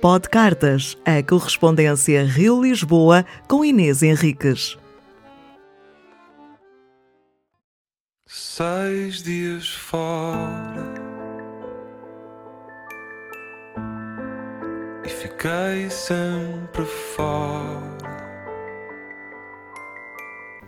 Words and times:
Pod 0.00 0.30
Cartas, 0.30 0.96
a 1.04 1.22
correspondência 1.22 2.24
Rio-Lisboa 2.24 3.22
com 3.46 3.62
Inês 3.62 4.02
Henriques. 4.02 4.78
Seis 8.26 9.22
dias 9.22 9.68
fora 9.68 10.94
e 15.04 15.08
fiquei 15.10 15.90
sempre 15.90 16.86
fora. 16.86 18.00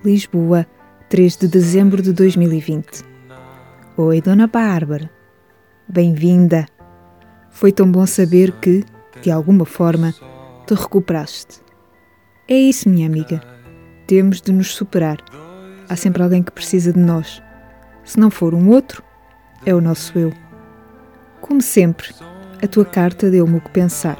Lisboa, 0.04 0.66
3 1.08 1.38
de 1.38 1.48
dezembro 1.48 2.02
de 2.02 2.12
2020. 2.12 3.02
Oi, 3.96 4.20
Dona 4.20 4.46
Bárbara. 4.46 5.10
Bem-vinda. 5.88 6.66
Foi 7.50 7.72
tão 7.72 7.90
bom 7.90 8.04
saber 8.04 8.52
que, 8.52 8.84
de 9.20 9.30
alguma 9.30 9.64
forma, 9.64 10.14
te 10.66 10.74
recuperaste. 10.74 11.60
É 12.48 12.54
isso, 12.54 12.88
minha 12.88 13.06
amiga. 13.06 13.40
Temos 14.06 14.40
de 14.40 14.52
nos 14.52 14.74
superar. 14.74 15.18
Há 15.88 15.96
sempre 15.96 16.22
alguém 16.22 16.42
que 16.42 16.52
precisa 16.52 16.92
de 16.92 16.98
nós. 16.98 17.42
Se 18.04 18.18
não 18.18 18.30
for 18.30 18.54
um 18.54 18.70
outro, 18.70 19.02
é 19.64 19.74
o 19.74 19.80
nosso 19.80 20.18
eu. 20.18 20.32
Como 21.40 21.60
sempre, 21.60 22.08
a 22.62 22.66
tua 22.66 22.84
carta 22.84 23.30
deu-me 23.30 23.58
o 23.58 23.60
que 23.60 23.70
pensar. 23.70 24.18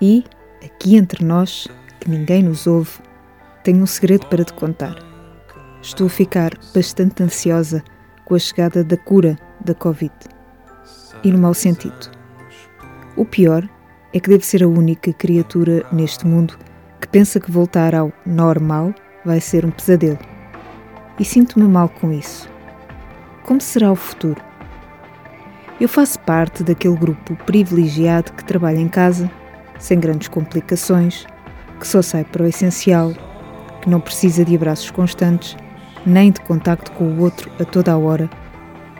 E, 0.00 0.24
aqui 0.64 0.96
entre 0.96 1.24
nós, 1.24 1.68
que 2.00 2.10
ninguém 2.10 2.42
nos 2.42 2.66
ouve, 2.66 2.98
tenho 3.62 3.82
um 3.82 3.86
segredo 3.86 4.26
para 4.26 4.44
te 4.44 4.52
contar. 4.52 4.96
Estou 5.82 6.06
a 6.06 6.10
ficar 6.10 6.52
bastante 6.74 7.22
ansiosa 7.22 7.82
com 8.24 8.34
a 8.34 8.38
chegada 8.38 8.84
da 8.84 8.96
cura 8.96 9.38
da 9.64 9.74
Covid. 9.74 10.12
E 11.22 11.30
no 11.30 11.38
mau 11.38 11.54
sentido. 11.54 12.10
O 13.16 13.24
pior 13.24 13.68
é 14.12 14.20
que 14.20 14.28
devo 14.28 14.44
ser 14.44 14.62
a 14.62 14.68
única 14.68 15.12
criatura 15.12 15.84
neste 15.92 16.26
mundo 16.26 16.58
que 17.00 17.08
pensa 17.08 17.40
que 17.40 17.50
voltar 17.50 17.94
ao 17.94 18.12
normal 18.26 18.94
vai 19.24 19.40
ser 19.40 19.64
um 19.64 19.70
pesadelo. 19.70 20.18
E 21.18 21.24
sinto-me 21.24 21.66
mal 21.66 21.88
com 21.88 22.12
isso. 22.12 22.48
Como 23.44 23.60
será 23.60 23.90
o 23.90 23.96
futuro? 23.96 24.40
Eu 25.80 25.88
faço 25.88 26.18
parte 26.20 26.62
daquele 26.62 26.96
grupo 26.96 27.36
privilegiado 27.46 28.32
que 28.32 28.44
trabalha 28.44 28.78
em 28.78 28.88
casa, 28.88 29.30
sem 29.78 29.98
grandes 29.98 30.28
complicações, 30.28 31.26
que 31.78 31.86
só 31.86 32.02
sai 32.02 32.24
para 32.24 32.42
o 32.42 32.46
essencial, 32.46 33.12
que 33.80 33.88
não 33.88 34.00
precisa 34.00 34.44
de 34.44 34.54
abraços 34.54 34.90
constantes 34.90 35.56
nem 36.04 36.30
de 36.30 36.40
contacto 36.40 36.90
com 36.92 37.04
o 37.04 37.20
outro 37.20 37.50
a 37.60 37.64
toda 37.64 37.92
a 37.92 37.98
hora, 37.98 38.28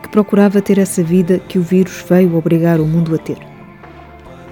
que 0.01 0.09
procurava 0.09 0.61
ter 0.61 0.77
essa 0.77 1.03
vida 1.03 1.39
que 1.39 1.57
o 1.57 1.61
vírus 1.61 2.05
veio 2.07 2.35
obrigar 2.35 2.79
o 2.79 2.85
mundo 2.85 3.15
a 3.15 3.17
ter. 3.17 3.50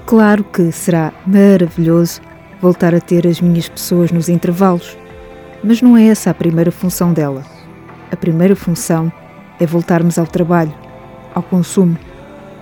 Claro 0.10 0.44
que 0.44 0.72
será 0.72 1.14
maravilhoso 1.28 2.20
voltar 2.60 2.96
a 2.96 3.00
ter 3.00 3.28
as 3.28 3.40
minhas 3.40 3.70
pessoas 3.70 4.12
nos 4.12 4.28
intervalos, 4.28 4.98
mas 5.64 5.84
não 5.84 5.96
é 5.96 6.08
essa 6.08 6.32
a 6.32 6.34
primeira 6.34 6.72
função 6.72 7.14
dela. 7.14 7.46
A 8.12 8.16
primeira 8.16 8.56
função 8.56 9.14
é 9.60 9.68
voltarmos 9.68 10.18
ao 10.18 10.26
trabalho, 10.26 10.74
ao 11.36 11.44
consumo, 11.44 11.96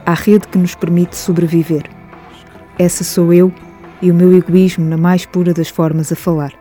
à 0.05 0.13
rede 0.13 0.45
que 0.49 0.57
nos 0.57 0.75
permite 0.75 1.15
sobreviver. 1.15 1.89
Essa 2.77 3.05
sou 3.05 3.31
eu 3.31 3.49
e 4.01 4.11
o 4.11 4.13
meu 4.13 4.35
egoísmo 4.35 4.83
na 4.83 4.97
mais 4.97 5.25
pura 5.25 5.53
das 5.53 5.69
formas 5.69 6.11
a 6.11 6.17
falar. 6.17 6.51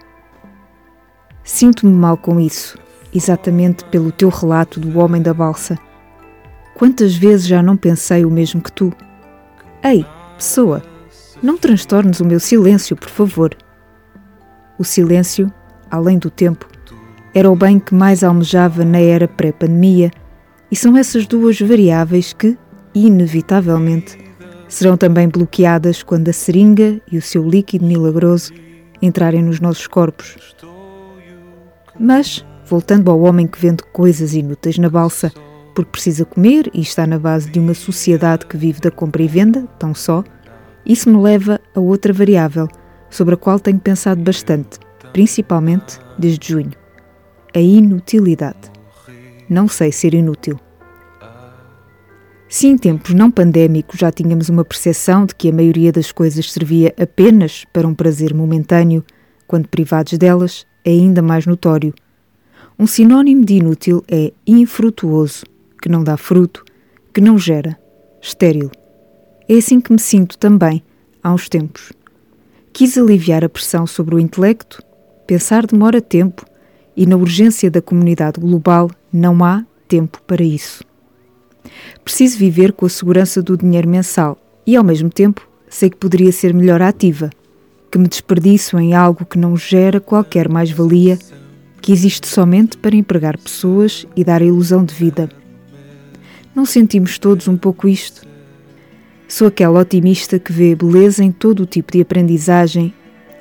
Sinto-me 1.43 1.93
mal 1.93 2.17
com 2.17 2.39
isso 2.39 2.79
exatamente 3.13 3.85
pelo 3.87 4.13
teu 4.13 4.29
relato 4.29 4.79
do 4.79 5.01
homem 5.01 5.21
da 5.21 5.35
balsa. 5.35 5.77
Quantas 6.77 7.17
vezes 7.17 7.49
já 7.49 7.61
não 7.61 7.77
pensei 7.77 8.25
o 8.25 8.31
mesmo 8.31 8.61
que 8.61 8.71
tu? 8.71 8.93
Ei, 9.83 10.07
pessoa, 10.37 10.83
não 11.43 11.57
transtornes 11.57 12.21
o 12.21 12.25
meu 12.25 12.39
silêncio, 12.39 12.97
por 12.97 13.09
favor. 13.09 13.57
O 14.79 14.85
silêncio, 14.85 15.53
além 15.91 16.19
do 16.19 16.31
tempo, 16.31 16.69
era 17.35 17.51
o 17.51 17.57
bem 17.57 17.79
que 17.79 17.95
mais 17.95 18.23
almejava 18.23 18.85
na 18.85 18.99
era 18.99 19.29
pré-pandemia, 19.29 20.11
e 20.71 20.77
são 20.77 20.97
essas 20.97 21.27
duas 21.27 21.61
variáveis 21.61 22.33
que, 22.33 22.57
inevitavelmente, 22.95 24.19
serão 24.69 24.97
também 24.97 25.29
bloqueadas 25.29 26.03
quando 26.03 26.29
a 26.29 26.33
seringa 26.33 27.01
e 27.11 27.19
o 27.19 27.23
seu 27.23 27.47
líquido 27.47 27.85
milagroso 27.85 28.53
entrarem 29.01 29.43
nos 29.43 29.61
nossos 29.61 29.87
corpos. 29.87 30.37
Mas, 31.99 32.45
voltando 32.65 33.11
ao 33.11 33.21
homem 33.21 33.47
que 33.47 33.59
vende 33.59 33.83
coisas 33.93 34.35
inúteis 34.35 34.79
na 34.79 34.91
balsa 34.91 35.33
porque 35.77 35.93
precisa 35.93 36.25
comer 36.25 36.71
e 36.73 36.81
está 36.81 37.07
na 37.07 37.19
base 37.19 37.51
de 37.51 37.61
uma 37.61 37.75
sociedade 37.75 38.47
que 38.47 38.57
vive 38.57 38.81
da 38.81 38.91
compra 38.91 39.23
e 39.23 39.29
venda, 39.29 39.69
tão 39.79 39.95
só, 39.95 40.25
isso 40.87 41.11
me 41.11 41.23
leva 41.23 41.61
a 41.75 41.81
outra 41.81 42.15
variável 42.15 42.67
sobre 43.11 43.35
a 43.35 43.37
qual 43.37 43.61
tenho 43.61 43.79
pensado 43.79 44.23
bastante, 44.23 44.79
principalmente 45.13 45.99
desde 46.19 46.49
junho: 46.49 46.73
a 47.55 47.61
inutilidade. 47.61 48.73
Não 49.51 49.69
sei 49.69 49.93
ser 49.93 50.15
inútil. 50.15 50.59
Se 52.49 52.69
em 52.69 52.79
tempos 52.79 53.13
não 53.13 53.31
pandémicos 53.31 54.01
já 54.01 54.11
tínhamos 54.11 54.49
uma 54.49 54.65
percepção 54.65 55.27
de 55.27 55.35
que 55.35 55.51
a 55.51 55.53
maioria 55.53 55.93
das 55.93 56.11
coisas 56.11 56.51
servia 56.51 56.95
apenas 56.99 57.67
para 57.71 57.87
um 57.87 57.95
prazer 57.95 58.33
momentâneo, 58.33 59.05
quando 59.47 59.69
privados 59.69 60.17
delas, 60.17 60.67
é 60.83 60.91
ainda 60.91 61.21
mais 61.21 61.45
notório 61.45 61.93
um 62.79 62.87
sinônimo 62.87 63.43
de 63.43 63.55
inútil 63.55 64.05
é 64.07 64.35
infrutuoso, 64.47 65.47
que 65.81 65.89
não 65.89 66.03
dá 66.03 66.17
fruto, 66.17 66.65
que 67.13 67.21
não 67.21 67.39
gera, 67.39 67.79
estéril. 68.21 68.71
É 69.49 69.55
assim 69.55 69.81
que 69.81 69.93
me 69.93 69.99
sinto 69.99 70.37
também, 70.39 70.83
há 71.23 71.33
uns 71.33 71.49
tempos. 71.49 71.93
Quis 72.73 72.99
aliviar 72.99 73.45
a 73.45 73.49
pressão 73.49 73.87
sobre 73.87 74.15
o 74.15 74.19
intelecto, 74.19 74.83
pensar 75.27 75.67
demora 75.67 76.01
tempo, 76.01 76.45
e 76.97 77.07
na 77.07 77.17
urgência 77.17 77.71
da 77.71 77.83
comunidade 77.83 78.41
global 78.41 78.91
não 79.13 79.45
há 79.45 79.65
tempo 79.87 80.21
para 80.27 80.43
isso. 80.43 80.83
Preciso 82.05 82.39
viver 82.39 82.73
com 82.73 82.87
a 82.87 82.89
segurança 82.89 83.43
do 83.43 83.57
dinheiro 83.57 83.89
mensal 83.89 84.39
e, 84.67 84.77
ao 84.77 84.85
mesmo 84.85 85.11
tempo, 85.11 85.47
sei 85.69 85.91
que 85.91 85.97
poderia 85.97 86.33
ser 86.33 86.55
melhor 86.55 86.81
ativa, 86.81 87.31
que 87.91 87.99
me 87.99 88.09
desperdiço 88.09 88.79
em 88.79 88.95
algo 88.95 89.25
que 89.25 89.39
não 89.39 89.57
gera 89.57 90.01
qualquer 90.01 90.49
mais-valia 90.49 91.19
que 91.81 91.93
existe 91.93 92.27
somente 92.27 92.77
para 92.77 92.97
empregar 92.97 93.39
pessoas 93.39 94.07
e 94.17 94.25
dar 94.25 94.43
a 94.43 94.45
ilusão 94.45 94.85
de 94.85 94.95
vida. 94.95 95.29
Não 96.57 96.65
sentimos 96.65 97.19
todos 97.19 97.49
um 97.49 97.57
pouco 97.59 97.87
isto? 97.87 98.27
Sou 99.29 99.49
aquela 99.49 99.79
otimista 99.79 100.39
que 100.39 100.51
vê 100.51 100.75
beleza 100.75 101.23
em 101.23 101.31
todo 101.31 101.61
o 101.61 101.67
tipo 101.67 101.93
de 101.93 102.01
aprendizagem 102.01 102.95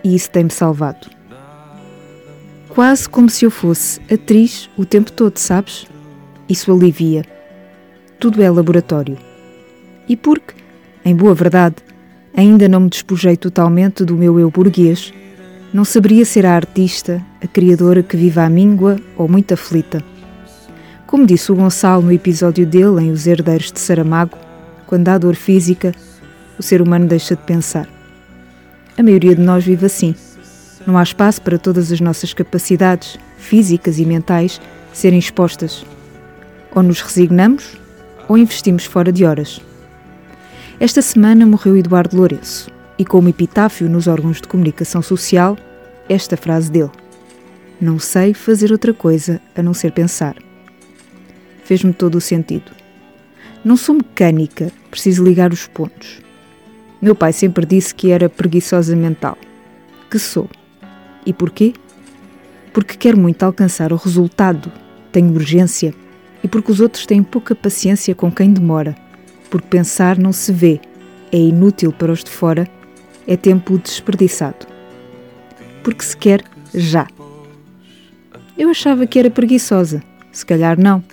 e 0.04 0.14
isso 0.14 0.30
tem-me 0.30 0.52
salvado. 0.52 1.08
Quase 2.68 3.08
como 3.08 3.30
se 3.30 3.46
eu 3.46 3.50
fosse 3.50 4.02
atriz 4.14 4.70
o 4.76 4.86
tempo 4.86 5.14
todo, 5.14 5.38
sabes? 5.38 5.86
Isso 6.50 6.70
alivia. 6.74 7.24
Tudo 8.20 8.44
é 8.44 8.52
laboratório. 8.52 9.18
E 10.10 10.18
porque, 10.18 10.54
em 11.06 11.16
boa 11.16 11.34
verdade, 11.34 11.78
ainda 12.36 12.68
não 12.68 12.82
me 12.82 12.90
despojei 12.90 13.38
totalmente 13.38 14.04
do 14.04 14.18
meu 14.18 14.38
eu 14.38 14.52
burguês, 14.52 15.14
não 15.74 15.86
saberia 15.86 16.26
ser 16.26 16.46
a 16.46 16.54
artista, 16.54 17.26
a 17.42 17.48
criadora 17.48 18.04
que 18.04 18.18
vive 18.18 18.42
à 18.42 18.50
míngua 18.50 18.98
ou 19.16 19.30
muito 19.30 19.54
aflita. 19.54 20.04
Como 21.08 21.26
disse 21.26 21.52
o 21.52 21.56
Gonçalo 21.56 22.02
no 22.02 22.12
episódio 22.12 22.66
dele 22.66 23.04
em 23.04 23.12
Os 23.12 23.28
Herdeiros 23.28 23.72
de 23.72 23.80
Saramago, 23.80 24.38
quando 24.88 25.08
há 25.10 25.18
dor 25.18 25.36
física, 25.36 25.94
o 26.58 26.64
ser 26.64 26.82
humano 26.82 27.06
deixa 27.06 27.36
de 27.36 27.44
pensar. 27.44 27.88
A 28.98 29.04
maioria 29.04 29.36
de 29.36 29.42
nós 29.42 29.64
vive 29.64 29.86
assim. 29.86 30.16
Não 30.86 30.98
há 30.98 31.04
espaço 31.04 31.42
para 31.42 31.60
todas 31.60 31.92
as 31.92 32.00
nossas 32.00 32.34
capacidades, 32.34 33.20
físicas 33.38 34.00
e 34.00 34.06
mentais, 34.06 34.60
serem 34.94 35.20
expostas. 35.20 35.86
Ou 36.74 36.82
nos 36.82 37.02
resignamos, 37.02 37.78
ou 38.28 38.38
investimos 38.38 38.86
fora 38.86 39.12
de 39.12 39.26
horas. 39.26 39.62
Esta 40.80 41.02
semana 41.02 41.46
morreu 41.46 41.78
Eduardo 41.78 42.18
Lourenço, 42.18 42.70
e 42.98 43.06
como 43.06 43.30
epitáfio 43.30 43.90
nos 43.90 44.08
órgãos 44.08 44.42
de 44.42 44.48
comunicação 44.48 45.02
social, 45.02 45.56
esta 46.10 46.36
frase 46.36 46.72
dele: 46.72 46.92
Não 47.80 48.00
sei 48.00 48.34
fazer 48.34 48.72
outra 48.72 48.94
coisa 48.94 49.40
a 49.56 49.62
não 49.62 49.74
ser 49.74 49.92
pensar. 49.92 50.45
Fez-me 51.66 51.92
todo 51.92 52.16
o 52.16 52.22
sentido. 52.22 52.72
Não 53.64 53.76
sou 53.76 53.96
mecânica, 53.96 54.72
preciso 54.90 55.24
ligar 55.24 55.52
os 55.52 55.68
pontos. 55.68 56.22
Meu 57.02 57.14
pai 57.14 57.34
sempre 57.34 57.66
disse 57.66 57.94
que 57.94 58.12
era 58.12 58.30
preguiçosa 58.30 58.96
mental. 58.96 59.38
Que 60.10 60.18
sou. 60.18 60.50
E 61.26 61.34
porquê? 61.34 61.74
Porque 62.72 62.96
quero 62.96 63.18
muito 63.18 63.44
alcançar 63.44 63.92
o 63.92 63.98
resultado, 63.98 64.72
tenho 65.12 65.34
urgência 65.34 65.94
e 66.44 66.48
porque 66.48 66.72
os 66.72 66.80
outros 66.80 67.06
têm 67.06 67.24
pouca 67.24 67.56
paciência 67.56 68.14
com 68.14 68.32
quem 68.32 68.54
demora, 68.54 68.96
porque 69.50 69.68
pensar 69.68 70.18
não 70.18 70.32
se 70.32 70.52
vê, 70.52 70.80
é 71.32 71.38
inútil 71.38 71.92
para 71.92 72.12
os 72.12 72.24
de 72.24 72.30
fora 72.30 72.70
é 73.28 73.36
tempo 73.36 73.78
desperdiçado. 73.78 74.68
Porque 75.84 76.04
se 76.04 76.16
quer 76.16 76.44
já. 76.74 77.08
Eu 78.58 78.70
achava 78.70 79.08
que 79.08 79.20
era 79.20 79.30
preguiçosa, 79.30 80.04
se 80.32 80.46
calhar 80.46 80.80
não. 80.80 81.04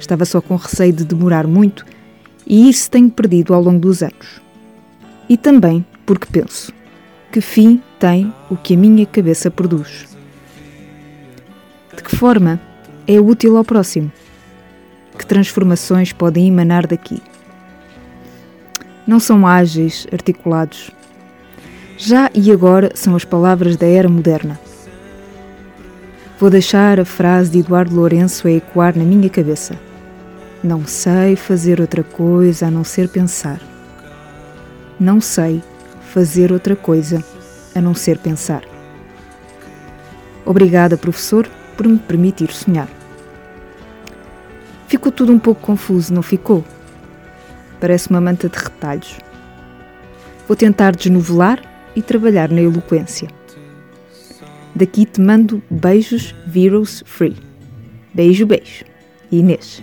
Estava 0.00 0.24
só 0.24 0.40
com 0.40 0.56
receio 0.56 0.94
de 0.94 1.04
demorar 1.04 1.46
muito 1.46 1.84
e 2.46 2.68
isso 2.68 2.90
tenho 2.90 3.10
perdido 3.10 3.54
ao 3.54 3.62
longo 3.62 3.78
dos 3.78 4.02
anos. 4.02 4.40
E 5.28 5.36
também 5.36 5.84
porque 6.06 6.26
penso: 6.26 6.72
que 7.30 7.40
fim 7.40 7.80
tem 7.98 8.32
o 8.50 8.56
que 8.56 8.74
a 8.74 8.76
minha 8.76 9.06
cabeça 9.06 9.50
produz? 9.50 10.08
De 11.94 12.02
que 12.02 12.16
forma 12.16 12.58
é 13.06 13.20
útil 13.20 13.56
ao 13.56 13.64
próximo? 13.64 14.10
Que 15.16 15.26
transformações 15.26 16.12
podem 16.12 16.48
emanar 16.48 16.86
daqui? 16.86 17.22
Não 19.06 19.20
são 19.20 19.46
ágeis, 19.46 20.06
articulados. 20.10 20.90
Já 21.98 22.30
e 22.34 22.50
agora 22.50 22.90
são 22.94 23.14
as 23.14 23.24
palavras 23.24 23.76
da 23.76 23.86
era 23.86 24.08
moderna. 24.08 24.58
Vou 26.38 26.48
deixar 26.48 26.98
a 26.98 27.04
frase 27.04 27.50
de 27.50 27.58
Eduardo 27.58 27.94
Lourenço 27.94 28.48
a 28.48 28.50
ecoar 28.50 28.96
na 28.96 29.04
minha 29.04 29.28
cabeça. 29.28 29.89
Não 30.62 30.86
sei 30.86 31.36
fazer 31.36 31.80
outra 31.80 32.02
coisa 32.02 32.66
a 32.66 32.70
não 32.70 32.84
ser 32.84 33.08
pensar. 33.08 33.58
Não 34.98 35.18
sei 35.18 35.62
fazer 36.12 36.52
outra 36.52 36.76
coisa 36.76 37.24
a 37.74 37.80
não 37.80 37.94
ser 37.94 38.18
pensar. 38.18 38.62
Obrigada, 40.44 40.98
professor, 40.98 41.48
por 41.78 41.88
me 41.88 41.98
permitir 41.98 42.52
sonhar. 42.52 42.88
Ficou 44.86 45.10
tudo 45.10 45.32
um 45.32 45.38
pouco 45.38 45.62
confuso, 45.62 46.12
não 46.12 46.22
ficou? 46.22 46.62
Parece 47.80 48.10
uma 48.10 48.20
manta 48.20 48.46
de 48.46 48.58
retalhos. 48.58 49.16
Vou 50.46 50.56
tentar 50.56 50.94
desnovelar 50.94 51.62
e 51.96 52.02
trabalhar 52.02 52.50
na 52.50 52.60
eloquência. 52.60 53.28
Daqui 54.74 55.06
te 55.06 55.20
mando 55.22 55.62
beijos 55.70 56.34
Virus 56.46 57.02
Free. 57.06 57.36
Beijo, 58.12 58.44
beijo. 58.44 58.84
Inês. 59.30 59.82